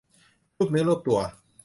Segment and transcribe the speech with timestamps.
[0.57, 1.19] ลูบเนื้อลูบตัว